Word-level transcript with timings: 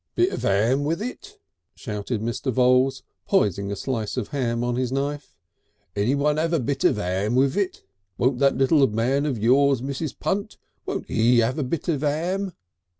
"Bit 0.15 0.33
of 0.33 0.43
'am 0.45 0.83
with 0.83 0.99
it," 0.99 1.37
shouted 1.75 2.21
Mr. 2.23 2.51
Voules, 2.51 3.03
poising 3.27 3.71
a 3.71 3.75
slice 3.75 4.17
of 4.17 4.29
ham 4.29 4.63
on 4.63 4.75
his 4.75 4.91
knife. 4.91 5.35
"Anyone 5.95 6.39
'ave 6.39 6.57
a 6.57 6.59
bit 6.59 6.83
of 6.85 6.97
'am 6.97 7.35
with 7.35 7.55
it? 7.55 7.83
Won't 8.17 8.39
that 8.39 8.57
little 8.57 8.87
man 8.87 9.27
of 9.27 9.37
yours, 9.37 9.83
Mrs. 9.83 10.17
Punt 10.19 10.57
won't 10.87 11.07
'e 11.07 11.43
'ave 11.43 11.61
a 11.61 11.63
bit 11.63 11.87
of 11.87 12.03
'am?..." 12.03 12.53